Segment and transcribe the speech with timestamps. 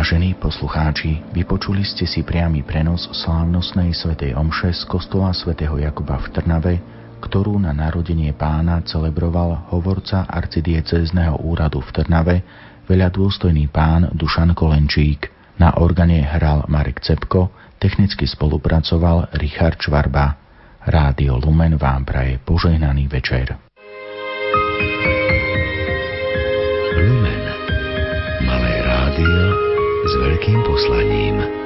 [0.00, 6.26] Vážení poslucháči, vypočuli ste si priamy prenos slávnostnej svätej omše z kostola svätého Jakuba v
[6.32, 6.74] Trnave,
[7.20, 12.36] ktorú na narodenie pána celebroval hovorca arcidiecezného úradu v Trnave,
[12.88, 15.28] veľa dôstojný pán Dušan Kolenčík.
[15.60, 20.32] Na organe hral Marek Cepko, technicky spolupracoval Richard Čvarba.
[20.80, 23.69] Rádio Lumen vám praje požehnaný večer.
[30.30, 31.59] Veľkým poslaním.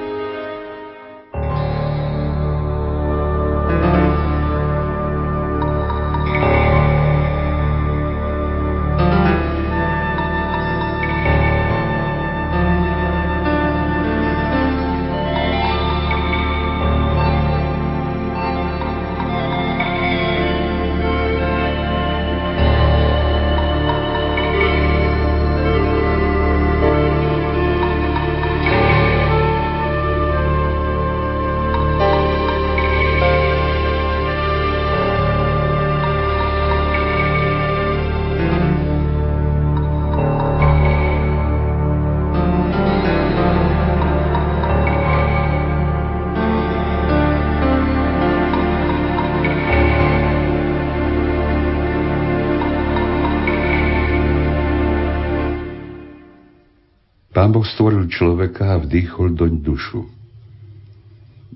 [57.65, 60.05] Boh stvoril človeka a vdýchol doň dušu.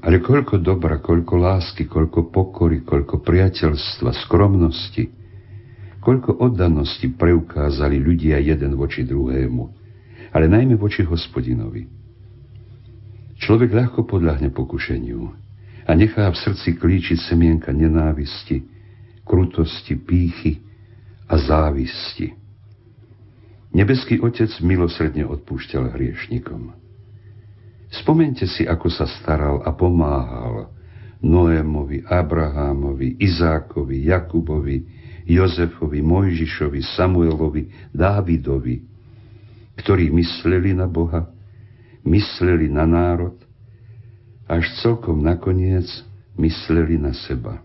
[0.00, 5.04] Ale koľko dobra, koľko lásky, koľko pokory, koľko priateľstva, skromnosti,
[6.00, 9.62] koľko oddanosti preukázali ľudia jeden voči druhému,
[10.32, 11.84] ale najmä voči hospodinovi.
[13.44, 15.28] Človek ľahko podľahne pokušeniu
[15.84, 18.64] a nechá v srdci klíčiť semienka nenávisti,
[19.28, 20.56] krutosti, pýchy
[21.28, 22.32] a závisti.
[23.68, 26.72] Nebeský Otec milosredne odpúšťal hriešnikom.
[27.88, 30.72] Spomente si, ako sa staral a pomáhal
[31.24, 34.78] Noémovi, Abrahámovi, Izákovi, Jakubovi,
[35.28, 38.76] Jozefovi, Mojžišovi, Samuelovi, Dávidovi,
[39.76, 41.28] ktorí mysleli na Boha,
[42.08, 43.36] mysleli na národ,
[44.48, 45.84] až celkom nakoniec
[46.40, 47.60] mysleli na seba.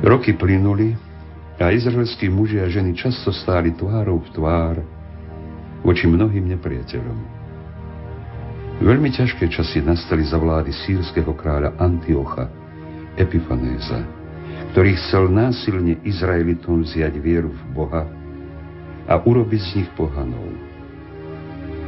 [0.00, 1.05] Roky plynuli
[1.56, 4.76] a izraelskí muži a ženy často stáli tvárou v tvár
[5.80, 7.18] voči mnohým nepriateľom.
[8.84, 12.52] Veľmi ťažké časy nastali za vlády sírskeho kráľa Antiocha
[13.16, 14.04] Epifanéza,
[14.76, 18.04] ktorý chcel násilne Izraelitom vziať vieru v Boha
[19.08, 20.44] a urobiť z nich pohanov.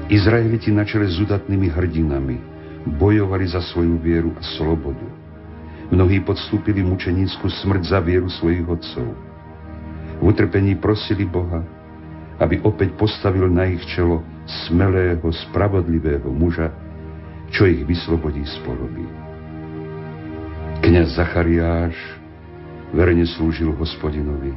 [0.08, 2.40] Izraeliti na čele s udatnými hrdinami
[2.96, 5.04] bojovali za svoju vieru a slobodu.
[5.92, 9.12] Mnohí podstúpili mučenícku smrť za vieru svojich otcov–
[10.18, 11.62] v utrpení prosili Boha,
[12.42, 14.22] aby opäť postavil na ich čelo
[14.66, 16.70] smelého, spravodlivého muža,
[17.50, 19.06] čo ich vyslobodí z poroby.
[20.82, 21.96] Kňaz Zachariáš
[22.94, 24.54] verne slúžil hospodinovi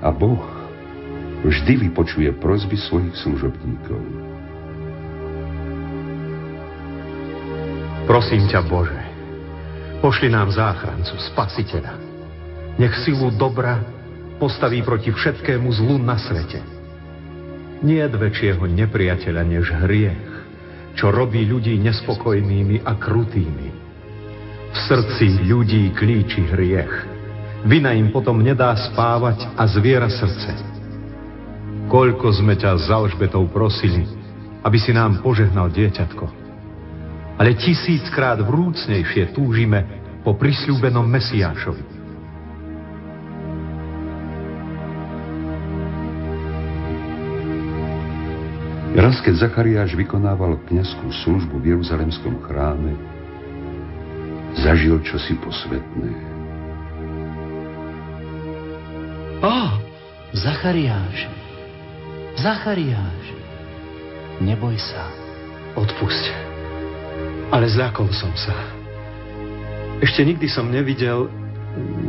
[0.00, 0.42] a Boh
[1.44, 4.00] vždy vypočuje prozby svojich služobníkov.
[8.04, 9.00] Prosím ťa, Bože,
[10.04, 11.96] pošli nám záchrancu, spasiteľa.
[12.76, 13.93] Nech silu dobra
[14.38, 16.60] postaví proti všetkému zlu na svete.
[17.84, 20.30] Nie väčšieho nepriateľa než hriech,
[20.94, 23.68] čo robí ľudí nespokojnými a krutými.
[24.74, 26.94] V srdci ľudí klíči hriech.
[27.64, 30.52] Vina im potom nedá spávať a zviera srdce.
[31.88, 34.08] Koľko sme ťa za Alžbetou prosili,
[34.64, 36.26] aby si nám požehnal dieťatko.
[37.36, 39.84] Ale tisíckrát vrúcnejšie túžime
[40.24, 42.03] po prisľúbenom Mesiášovi.
[48.94, 52.94] Raz, keď Zachariáš vykonával kniazskú službu v Jeruzalemskom chráme,
[54.62, 56.14] zažil čosi posvetné.
[59.42, 59.82] Ó,
[60.30, 61.26] Zachariáš,
[62.38, 63.24] Zachariáš,
[64.38, 65.10] neboj sa.
[65.74, 66.24] Odpusť,
[67.50, 68.54] ale zľakol som sa.
[69.98, 71.26] Ešte nikdy som nevidel,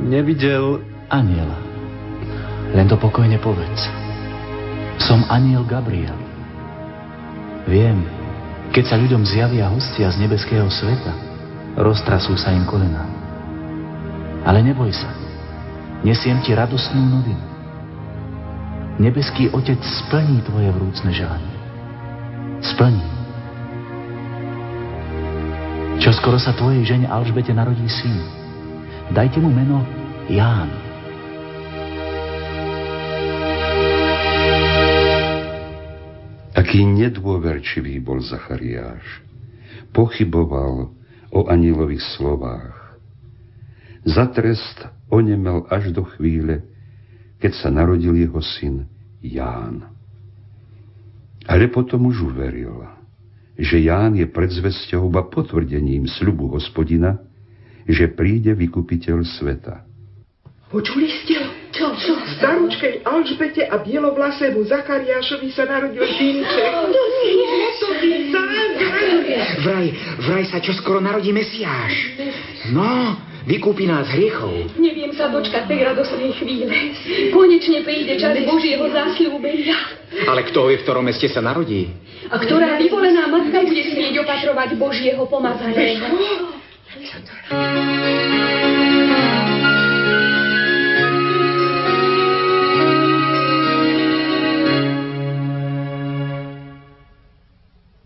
[0.05, 0.85] nevidel...
[1.05, 1.61] Aniela,
[2.73, 3.85] len to pokojne povedz.
[4.97, 6.24] Som aniel Gabriel.
[7.65, 8.05] Viem,
[8.69, 11.13] keď sa ľuďom zjavia hostia z nebeského sveta,
[11.79, 13.03] roztrasú sa im kolena.
[14.45, 15.09] Ale neboj sa,
[16.05, 17.45] nesiem ti radosnú novinu.
[18.95, 21.55] Nebeský Otec splní tvoje vrúcne želanie.
[22.63, 23.03] Splní.
[25.99, 28.21] Čo skoro sa tvojej žene Alžbete narodí syn.
[29.11, 29.81] Dajte mu meno
[30.29, 30.84] Ján.
[36.75, 39.23] Aký nedôverčivý bol Zachariáš.
[39.95, 40.91] Pochyboval
[41.31, 42.99] o anilových slovách.
[44.03, 46.67] Za trest onemel až do chvíle,
[47.39, 48.91] keď sa narodil jeho syn
[49.23, 49.87] Ján.
[51.47, 52.83] Ale potom už uveril,
[53.55, 57.23] že Ján je predzvesťou a potvrdením sľubu hospodina,
[57.87, 59.87] že príde vykupiteľ sveta.
[60.67, 61.44] Počuli ste?
[61.75, 62.15] Čo, čo?
[62.39, 66.71] Staručkej Alžbete a bielovlasému Zakariášovi sa narodil synček.
[66.71, 67.35] To nie.
[67.75, 68.19] To nie.
[69.59, 69.87] Vraj,
[70.23, 72.15] vraj sa čoskoro narodí Mesiáš.
[72.71, 74.71] No, vykúpi nás hriechov.
[74.79, 76.71] Neviem sa dočkať tej radosnej chvíle.
[77.35, 79.75] Konečne príde čas Božieho zasľúbenia.
[80.31, 81.91] Ale kto vie, v ktorom meste sa narodí?
[82.31, 86.07] A ktorá vyvolená matka bude smieť opatrovať Božieho pomazaného?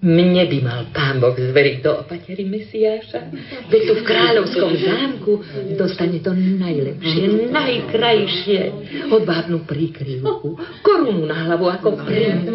[0.09, 3.29] Mne by mal pán Boh zveriť do opatery Mesiáša.
[3.69, 5.31] Veď tu v kráľovskom zámku
[5.77, 8.61] dostane to najlepšie, najkrajšie.
[9.13, 12.49] Odvábnu príkrývku, korunu na hlavu ako princ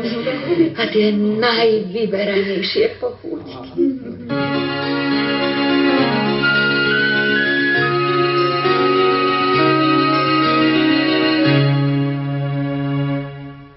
[0.74, 3.86] a tie najvyberanejšie pochúťky.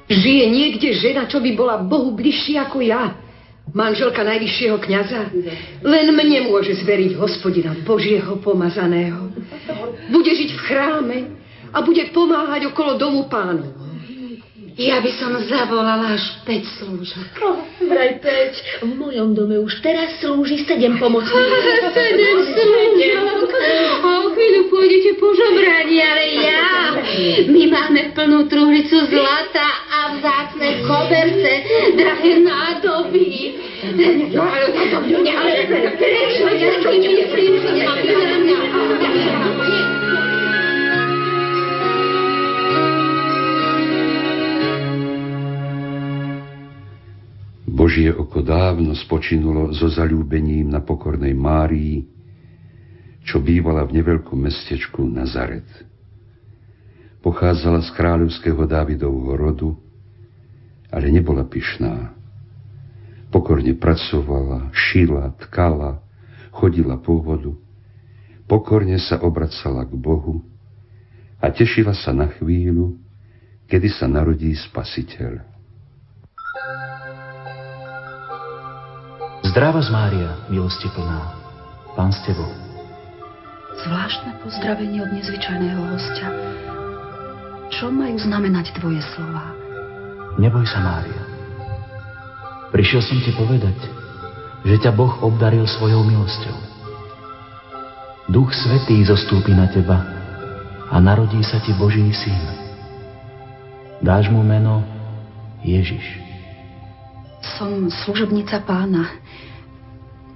[0.10, 3.26] Žije niekde žena, čo by bola Bohu bližšia ako ja
[3.77, 5.29] manželka najvyššieho kniaza,
[5.86, 9.29] len mne môže zveriť hospodina Božieho pomazaného.
[10.10, 11.17] Bude žiť v chráme
[11.69, 13.87] a bude pomáhať okolo domu pánu.
[14.77, 17.25] Ja by som zavolala až 5 slúžok.
[17.41, 18.86] Oh, vraj 5.
[18.86, 21.34] V mojom dome už teraz slúži 7 pomocníkov.
[21.98, 23.50] 7 slúžok.
[24.05, 26.93] O chvíľu pôjdete po žobrani, ale ja.
[27.50, 31.51] My máme plnú truhlicu zlata a vzácne koberce,
[31.98, 33.57] drahé nádoby.
[47.88, 52.03] Božie oko dávno spočinulo so zalúbením na pokornej Márii,
[53.24, 55.63] čo bývala v neveľkom mestečku Nazaret.
[57.24, 59.72] Pochádzala z kráľovského Dávidovho rodu,
[60.91, 62.12] ale nebola pyšná.
[63.32, 66.03] Pokorne pracovala, šila, tkala,
[66.51, 67.56] chodila po vodu,
[68.51, 70.44] pokorne sa obracala k Bohu
[71.39, 73.00] a tešila sa na chvíľu,
[73.72, 75.39] kedy sa narodí Spasiteľ.
[79.48, 81.32] Zdravá z Mária, milosti plná.
[81.96, 82.51] Pán s tebou.
[83.80, 86.27] Zvláštne pozdravenie od nezvyčajného hostia.
[87.72, 89.56] Čo majú znamenať tvoje slova?
[90.36, 91.22] Neboj sa, Mária.
[92.75, 93.80] Prišiel som ti povedať,
[94.68, 96.58] že ťa Boh obdaril svojou milosťou.
[98.27, 100.04] Duch Svetý zostúpi na teba
[100.92, 102.44] a narodí sa ti Boží syn.
[104.04, 104.84] Dáš mu meno
[105.63, 106.04] Ježiš.
[107.58, 109.18] Som služobnica pána.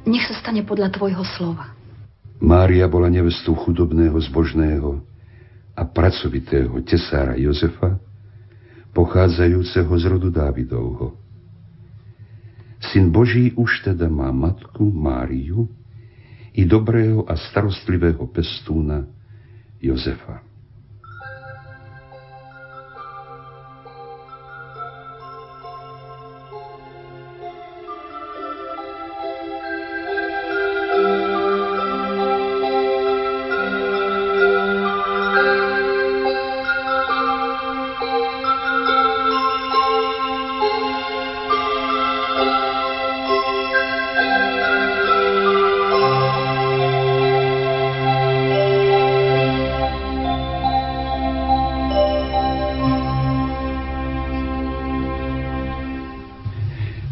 [0.09, 1.69] Nech sa stane podľa tvojho slova.
[2.41, 5.05] Mária bola nevestou chudobného, zbožného
[5.77, 8.01] a pracovitého tesára Jozefa,
[8.97, 11.13] pochádzajúceho z rodu Dávidovho.
[12.89, 15.69] Syn Boží už teda má matku Máriu
[16.57, 19.05] i dobrého a starostlivého pestúna
[19.77, 20.50] Jozefa.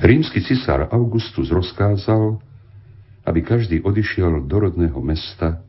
[0.10, 2.42] Rímsky cisár Augustus rozkázal,
[3.30, 5.62] aby každý odišiel do rodného mesta,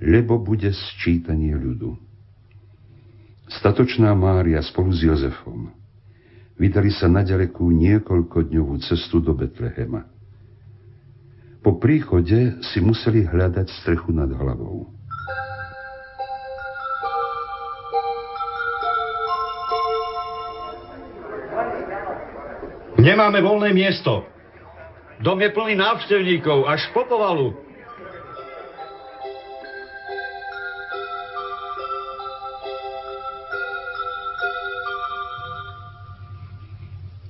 [0.00, 2.00] lebo bude sčítanie ľudu.
[3.52, 5.76] Statočná Mária spolu s Jozefom
[6.56, 10.08] vydali sa na ďalekú niekoľkodňovú cestu do Betlehema.
[11.60, 14.88] Po príchode si museli hľadať strechu nad hlavou.
[23.02, 24.22] Nemáme voľné miesto.
[25.18, 27.50] Dom je plný návštevníkov, až po povalu.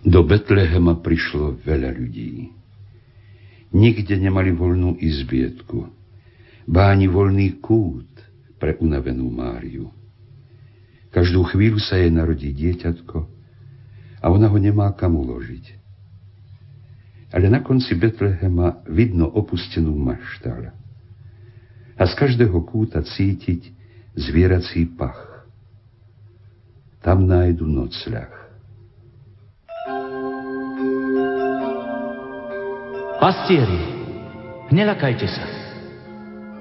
[0.05, 2.53] Do Betlehema prišlo veľa ľudí.
[3.73, 5.89] Nikde nemali voľnú izbietku,
[6.69, 8.13] báni voľný kút
[8.61, 9.89] pre unavenú Máriu.
[11.09, 13.32] Každú chvíľu sa jej narodí dieťatko
[14.23, 15.83] a ona ho nemá kam uložiť.
[17.35, 20.71] Ale na konci Betlehema vidno opustenú maštal
[21.99, 23.75] a z každého kúta cítiť
[24.15, 25.45] zvierací pach.
[27.03, 28.31] Tam nájdu nocľah.
[33.19, 33.83] Pastieri,
[34.71, 35.47] nelakajte sa.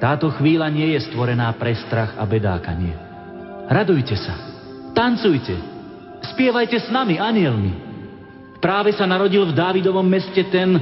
[0.02, 2.94] Táto chvíľa nie je stvorená pre strach a bedákanie.
[3.70, 4.34] Radujte sa,
[4.98, 5.71] tancujte,
[6.22, 7.74] spievajte s nami, anielmi.
[8.62, 10.78] Práve sa narodil v Dávidovom meste ten,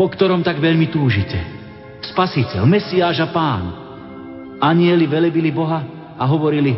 [0.00, 1.36] po ktorom tak veľmi túžite.
[2.14, 3.64] Spasiteľ, Mesiáž a Pán.
[4.58, 5.84] Anieli velebili Boha
[6.16, 6.72] a hovorili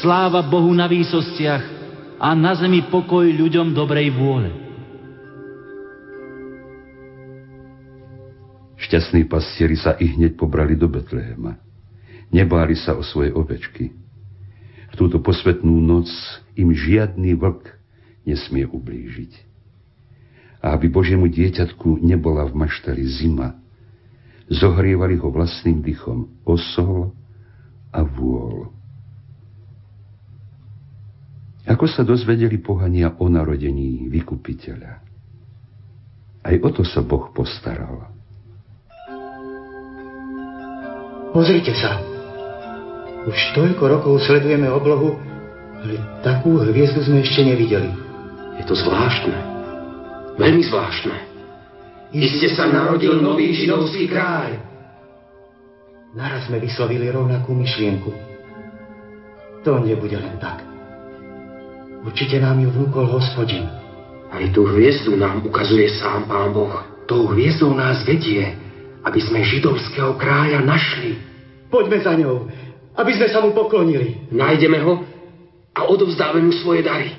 [0.00, 1.64] Sláva Bohu na výsostiach
[2.20, 4.50] a na zemi pokoj ľuďom dobrej vôle.
[8.80, 11.58] Šťastní pastieri sa i hneď pobrali do Betlehema.
[12.30, 13.90] Nebáli sa o svoje ovečky.
[14.90, 16.10] V túto posvetnú noc
[16.58, 17.62] im žiadny vlk
[18.26, 19.32] nesmie ublížiť.
[20.60, 23.56] A aby Božiemu dieťatku nebola v maštali zima,
[24.50, 27.14] zohrievali ho vlastným dychom osol
[27.94, 28.68] a vôľ.
[31.70, 34.92] Ako sa dozvedeli pohania o narodení vykupiteľa?
[36.40, 38.10] Aj o to sa Boh postaral.
[41.30, 42.09] Pozrite sa.
[43.28, 45.20] Už toľko rokov sledujeme oblohu,
[45.80, 47.92] ale takú hviezdu sme ešte nevideli.
[48.60, 49.36] Je to zvláštne.
[50.40, 51.16] Veľmi zvláštne.
[52.16, 54.60] Iste sa narodil nový židovský kráľ.
[56.16, 58.10] Naraz sme vyslovili rovnakú myšlienku.
[59.62, 60.64] To nebude len tak.
[62.02, 63.68] Určite nám ju vnúkol hospodin.
[64.32, 66.72] Aj tú hviezdu nám ukazuje sám pán Boh.
[67.04, 68.56] Tou hviezdou nás vedie
[69.04, 71.16] aby sme židovského kráľa našli.
[71.70, 72.50] Poďme za ňou,
[72.96, 74.30] aby sme sa mu poklonili.
[74.34, 75.04] Nájdeme ho
[75.76, 77.14] a odovzdáme mu svoje dary.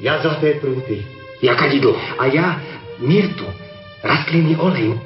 [0.00, 1.04] Ja zlaté prúty.
[1.44, 1.92] Ja kadidlo.
[2.16, 2.56] A ja
[3.02, 3.44] mirtu,
[4.00, 4.96] rastliny olej.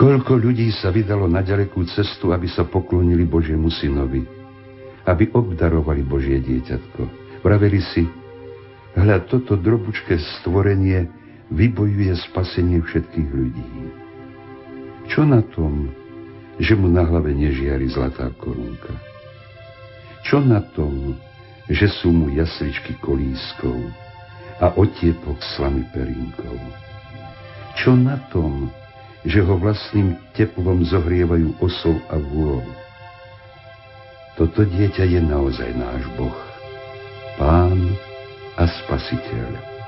[0.00, 4.24] Koľko ľudí sa vydalo na ďalekú cestu, aby sa poklonili Božiemu synovi,
[5.04, 7.02] aby obdarovali Božie dieťatko.
[7.44, 8.08] Vraveli si,
[8.90, 11.19] Hľa, toto drobučké stvorenie
[11.50, 13.68] vybojuje spasenie všetkých ľudí.
[15.10, 15.90] Čo na tom,
[16.62, 18.94] že mu na hlave nežiari zlatá korunka?
[20.22, 21.18] Čo na tom,
[21.66, 23.78] že sú mu jasličky kolískou
[24.62, 26.58] a otiepok slamy perinkou?
[27.74, 28.70] Čo na tom,
[29.26, 32.66] že ho vlastným teplom zohrievajú osol a vôľ?
[34.38, 36.38] Toto dieťa je naozaj náš Boh,
[37.36, 37.96] Pán
[38.56, 39.79] a Spasiteľ.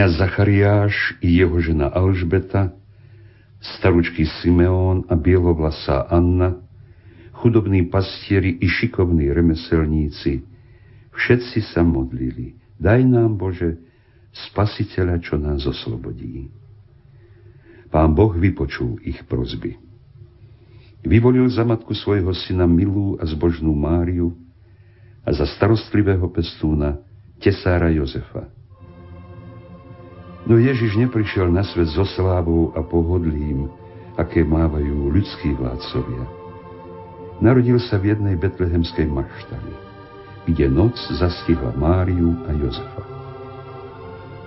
[0.00, 2.72] Kniaz Zachariáš i jeho žena Alžbeta,
[3.60, 6.56] staručký Simeón a bielovlasá Anna,
[7.36, 10.40] chudobní pastieri i šikovní remeselníci,
[11.12, 12.56] všetci sa modlili.
[12.80, 13.76] Daj nám, Bože,
[14.48, 16.48] spasiteľa, čo nás oslobodí.
[17.92, 19.76] Pán Boh vypočul ich prozby.
[21.04, 24.32] Vyvolil za matku svojho syna milú a zbožnú Máriu
[25.28, 27.04] a za starostlivého pestúna
[27.36, 28.59] tesára Jozefa.
[30.50, 33.70] No Ježiš neprišiel na svet so slávou a pohodlím,
[34.18, 36.26] aké mávajú ľudskí vládcovia.
[37.38, 39.72] Narodil sa v jednej betlehemskej maštali,
[40.50, 43.04] kde noc zastihla Máriu a Jozefa.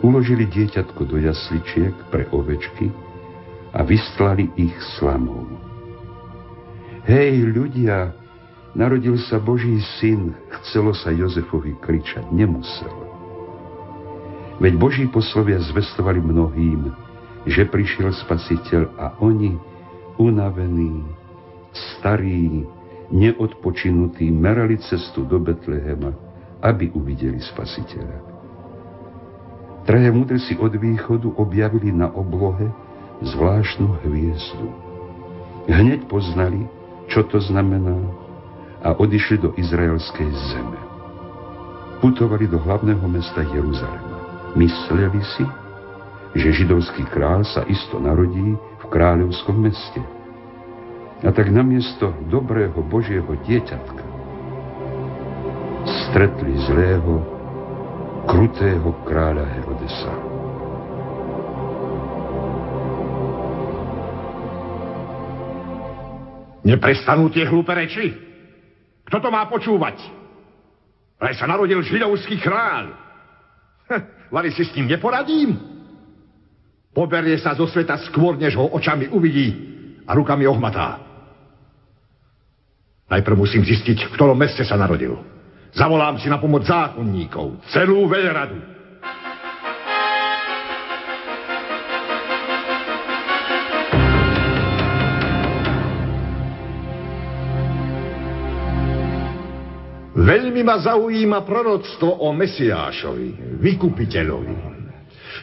[0.04, 2.92] Uložili dieťatko do jasličiek pre ovečky
[3.72, 5.48] a vystlali ich slamou.
[7.08, 8.12] Hej, ľudia,
[8.76, 13.13] narodil sa Boží syn, chcelo sa Jozefovi kričať, nemusel.
[14.62, 16.94] Veď Boží poslovia zvestovali mnohým,
[17.50, 19.58] že prišiel spasiteľ a oni,
[20.22, 21.04] unavení,
[21.74, 22.64] starí,
[23.10, 26.14] neodpočinutí, merali cestu do Betlehema,
[26.62, 28.34] aby uvideli spasiteľa.
[29.84, 32.72] Traja si od východu objavili na oblohe
[33.20, 34.68] zvláštnu hviezdu.
[35.68, 36.64] Hneď poznali,
[37.12, 38.00] čo to znamená
[38.84, 40.80] a odišli do izraelskej zeme.
[42.00, 44.13] Putovali do hlavného mesta Jeruzalema.
[44.54, 45.46] Mysleli si,
[46.38, 50.02] že židovský král sa isto narodí v kráľovskom meste.
[51.24, 54.14] A tak namiesto dobrého Božieho dieťatka
[55.84, 57.26] stretli zlého,
[58.30, 60.14] krutého kráľa Herodesa.
[66.64, 68.14] Neprestanú tie hlúpe reči?
[69.04, 70.00] Kto to má počúvať?
[71.20, 72.96] Ale sa narodil židovský kráľ.
[74.34, 75.62] Vary si s ním neporadím?
[76.90, 79.54] Poberie sa zo sveta skôr, než ho očami uvidí
[80.10, 80.98] a rukami ohmatá.
[83.14, 85.22] Najprv musím zistiť, v ktorom meste sa narodil.
[85.78, 88.73] Zavolám si na pomoc zákonníkov, celú veľradu.
[100.24, 104.56] Veľmi ma zaujíma proroctvo o Mesiášovi, vykupiteľovi.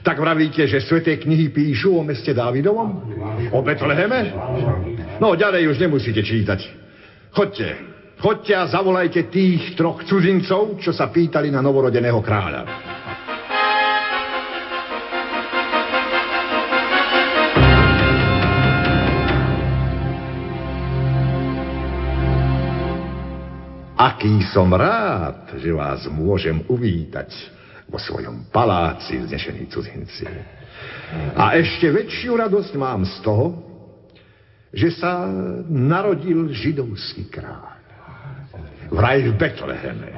[0.00, 2.90] Tak vravíte, že sveté knihy píšu o meste Dávidovom?
[3.52, 4.32] O Betleheme?
[5.20, 6.60] No, ďalej už nemusíte čítať.
[7.36, 7.68] Chodte,
[8.16, 12.62] chodte a zavolajte tých troch cudzincov, čo sa pýtali na novorodeného kráľa.
[24.00, 27.28] Aký som rád, že vás môžem uvítať
[27.84, 30.24] vo svojom paláci znešení cudzinci.
[31.36, 33.60] A ešte väčšiu radosť mám z toho,
[34.72, 35.28] že sa
[35.68, 37.76] narodil židovský kráľ.
[38.88, 40.08] Vraj v Betleheme.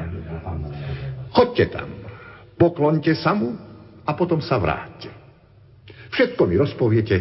[1.35, 1.91] Chodte tam,
[2.55, 3.59] poklonte sa mu
[4.07, 5.11] a potom sa vráťte.
[6.15, 7.17] Všetko mi rozpoviete,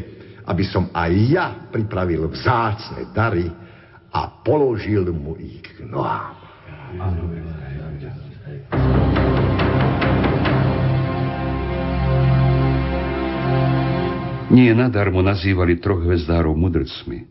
[0.45, 3.50] aby som aj ja pripravil vzácne dary
[4.13, 6.41] a položil mu ich k nohám.
[14.52, 17.24] Nie nadarmo nazývali troch hvezdárov mudrcmi.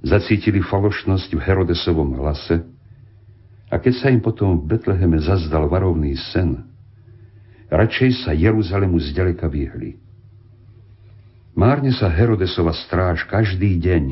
[0.00, 2.64] Zacítili falošnosť v Herodesovom hlase
[3.68, 6.64] a keď sa im potom v Betleheme zazdal varovný sen,
[7.68, 9.98] radšej sa Jeruzalemu zďaleka vyhli.
[11.56, 14.04] Márne sa Herodesova stráž každý deň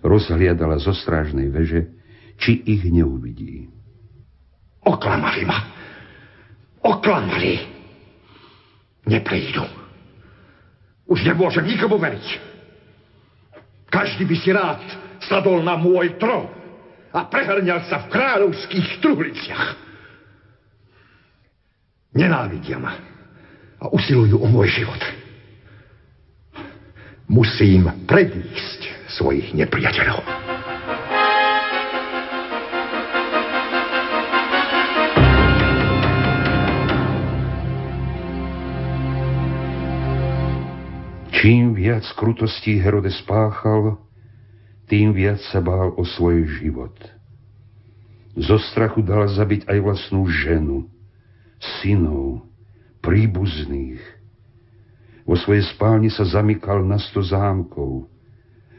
[0.00, 1.92] rozhliadala zo strážnej veže,
[2.40, 3.79] či ich neuvidí.
[4.84, 5.58] Oklamali ma.
[6.80, 7.54] Oklamali.
[9.06, 9.64] Neprídu.
[11.10, 12.26] Už nemôžem nikomu veriť.
[13.90, 14.80] Každý by si rád
[15.26, 16.46] sadol na môj trón
[17.10, 19.66] a prehrňal sa v kráľovských truhliciach.
[22.14, 22.94] Nenávidia ma
[23.80, 25.02] a usilujú o môj život.
[27.30, 30.22] Musím predísť svojich nepriateľov.
[41.40, 43.96] Čím viac krutostí Herodes páchal,
[44.92, 46.92] tým viac sa bál o svoj život.
[48.36, 50.84] Zo strachu dal zabiť aj vlastnú ženu,
[51.80, 52.44] synov,
[53.00, 54.04] príbuzných.
[55.24, 58.04] Vo svojej spálni sa zamykal na sto zámkov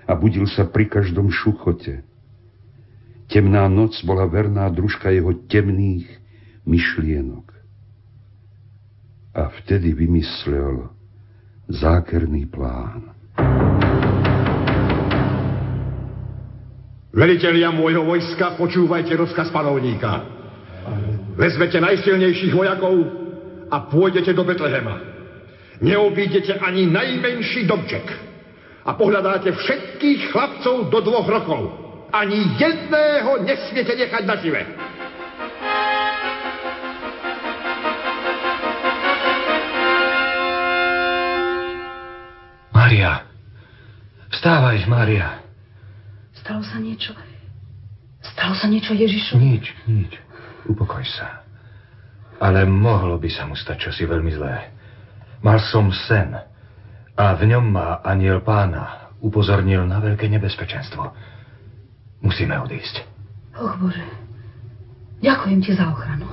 [0.05, 2.05] a budil sa pri každom šuchote.
[3.25, 6.05] Temná noc bola verná družka jeho temných
[6.69, 7.57] myšlienok.
[9.33, 11.00] A vtedy vymyslel,
[11.73, 13.15] zákerný plán.
[17.11, 20.23] Velitelia môjho vojska, počúvajte rozkaz panovníka.
[21.35, 22.95] Vezmete najsilnejších vojakov
[23.67, 24.95] a pôjdete do Betlehema.
[25.83, 28.31] Neobídete ani najmenší domček.
[28.85, 31.61] a pohľadáte všetkých chlapcov do dvoch rokov.
[32.11, 34.61] Ani jedného nesmiete nechať nažive.
[42.91, 43.23] Mária,
[44.35, 45.39] vstávaj, Mária.
[46.35, 47.15] Stalo sa niečo?
[48.19, 49.39] Stalo sa niečo Ježišu?
[49.39, 50.11] Nič, nič.
[50.67, 51.39] Upokoj sa.
[52.43, 54.75] Ale mohlo by sa mu stať čosi veľmi zlé.
[55.39, 56.35] Mal som sen
[57.15, 61.15] a v ňom ma aniel pána upozornil na veľké nebezpečenstvo.
[62.19, 63.07] Musíme odísť.
[63.55, 64.03] Och Bože,
[65.23, 66.27] ďakujem ti za ochranu.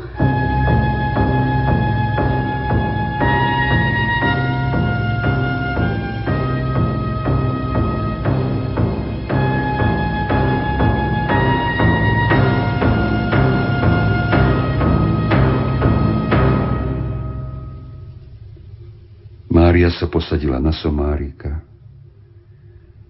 [19.79, 21.63] Mária sa posadila na somárika.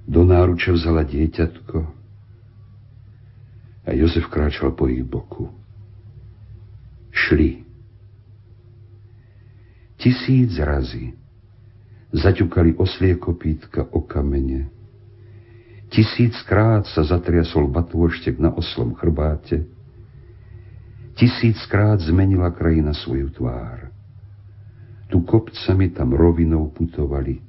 [0.05, 1.81] Do náruče vzala dieťatko
[3.89, 5.49] a Jozef kráčal po ich boku.
[7.09, 7.65] Šli.
[9.97, 11.17] Tisíc razy
[12.13, 14.69] zaťukali oslie kopítka o kamene.
[15.89, 19.65] Tisíckrát sa zatriasol batôštek na oslom chrbáte.
[21.17, 23.89] Tisíckrát zmenila krajina svoju tvár.
[25.09, 27.41] Tu kopcami tam rovinou putovali,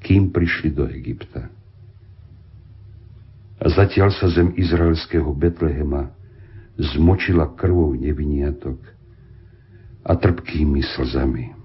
[0.00, 1.52] kým prišli do Egypta.
[3.56, 6.12] A zatiaľ sa zem izraelského Betlehema
[6.76, 8.76] zmočila krvou neviniatok
[10.04, 11.56] a trpkými slzami.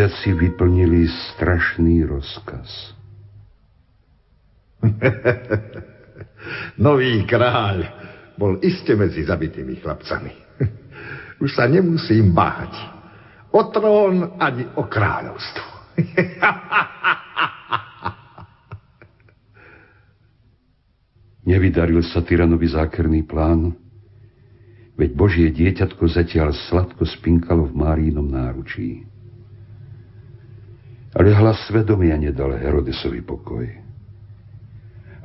[0.00, 2.96] Vojaci vyplnili strašný rozkaz.
[6.80, 7.84] Nový kráľ
[8.40, 10.32] bol iste medzi zabitými chlapcami.
[11.44, 12.72] Už sa nemusím báť.
[13.52, 15.68] O trón ani o kráľovstvo.
[21.44, 23.76] Nevydaril sa tyranovi zákerný plán,
[24.96, 29.19] veď Božie dieťatko zatiaľ sladko spinkalo v Márínom náručí.
[31.10, 33.66] Ale hlas svedomia nedal Herodesovi pokoj.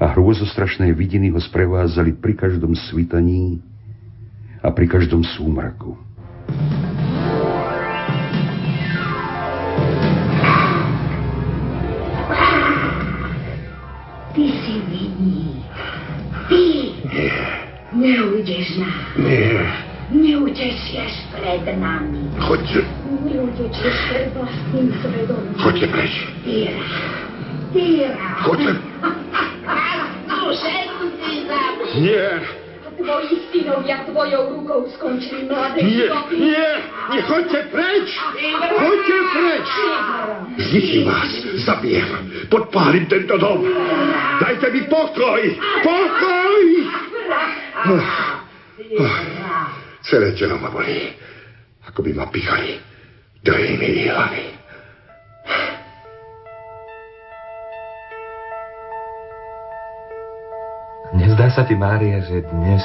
[0.02, 3.62] A hrôzostrašné vidiny ho sprevázali pri každom svitaní
[4.66, 5.94] a pri každom súmraku.
[14.36, 15.64] Ty si vinný.
[16.50, 16.64] Ty
[17.08, 17.32] Nie.
[17.96, 19.06] neujdeš nám.
[19.22, 19.64] Nie.
[20.12, 22.25] Neutečieš pred nami.
[25.92, 26.14] Preč.
[26.44, 26.86] Tyra.
[27.74, 28.12] Tyra.
[28.44, 28.72] Choďte.
[30.28, 30.76] Duše
[31.24, 32.02] si zabij.
[32.02, 32.30] Nie,
[32.96, 36.68] Tvoji synovia tvojou rukou skončili mladé nie, nie,
[37.12, 38.08] nie, choďte preč!
[38.72, 39.68] Choďte preč!
[40.56, 41.32] Zničím vás,
[41.68, 42.08] zabijem,
[42.48, 43.68] podpálim tento dom.
[44.40, 45.44] Dajte mi pokoj,
[45.84, 46.66] pokoj!
[47.86, 48.08] Oh,
[49.04, 49.18] oh,
[50.08, 51.12] celé telo ma bolí,
[51.96, 52.76] ako by ma pichali
[53.48, 54.46] dojmi hlavy.
[61.16, 62.84] Nezdá sa ti, Mária, že dnes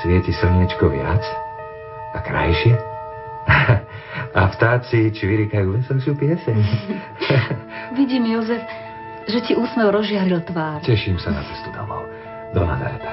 [0.00, 1.20] svieti slniečko viac
[2.16, 2.72] a krajšie?
[4.32, 6.56] A vtáci čvirikajú veselšiu pieseň.
[8.00, 8.64] Vidím, Jozef,
[9.28, 10.80] že ti úsmev rozžiaril tvár.
[10.80, 12.08] Teším sa na cestu domov,
[12.56, 13.12] do Nazareta,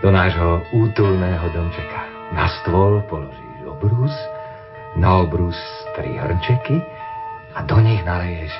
[0.00, 2.00] do nášho útulného domčeka.
[2.32, 4.16] Na stôl položíš obrus,
[4.96, 5.58] na obrus
[5.92, 6.80] tri hrnčeky
[7.52, 8.52] a do nich naleješ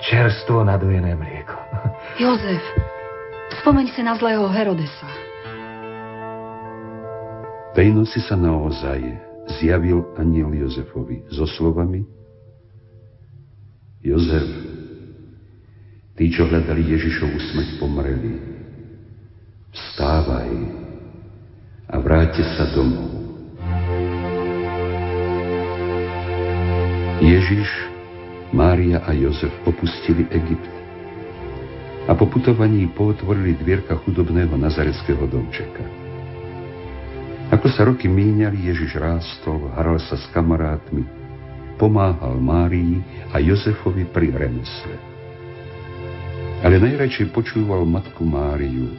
[0.00, 1.58] čerstvo nadojené mlieko.
[2.22, 2.62] Jozef,
[3.60, 5.08] spomeň si na zlého Herodesa.
[7.74, 9.00] Tej noci sa naozaj
[9.58, 12.02] zjavil aniel Jozefovi so slovami
[13.98, 14.46] Jozef,
[16.14, 18.34] tí, čo hľadali Ježišovu smrť, pomreli.
[19.74, 20.50] Vstávaj
[21.90, 23.17] a vráťte sa domov.
[27.18, 27.66] Ježiš,
[28.54, 30.70] Mária a Jozef opustili Egypt
[32.06, 35.82] a po putovaní pootvorili dvierka chudobného nazareckého domčeka.
[37.50, 41.02] Ako sa roky míňali, Ježiš rástol, hral sa s kamarátmi,
[41.74, 43.02] pomáhal Márii
[43.34, 44.94] a Jozefovi pri remesle.
[46.62, 48.94] Ale najradšej počúval matku Máriu,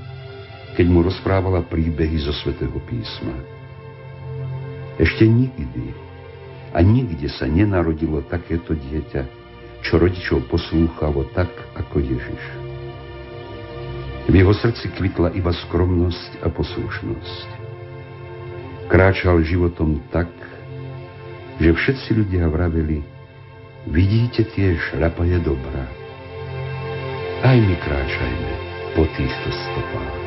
[0.76, 3.36] keď mu rozprávala príbehy zo svätého písma.
[5.00, 6.09] Ešte nikdy
[6.74, 9.24] a nikde sa nenarodilo takéto dieťa,
[9.82, 12.44] čo rodičov poslúchalo tak, ako Ježiš.
[14.30, 17.48] V jeho srdci kvitla iba skromnosť a poslušnosť.
[18.90, 20.30] Kráčal životom tak,
[21.58, 23.02] že všetci ľudia vraveli,
[23.90, 25.84] vidíte tie šľapaje dobra.
[27.42, 28.52] Aj my kráčajme
[28.94, 30.19] po týchto stopách.